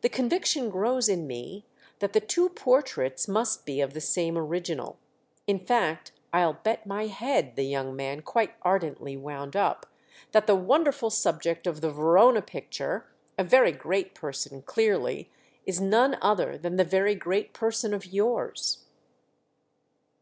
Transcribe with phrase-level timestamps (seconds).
[0.00, 1.66] The conviction grows in me
[1.98, 4.96] that the two portraits must be of the same original.
[5.46, 9.84] In fact I'll bet my head," the young man quite ardently wound up,
[10.32, 13.04] "that the wonderful subject of the Verona picture,
[13.36, 15.30] a very great person clearly,
[15.66, 18.86] is none other than the very great person of yours."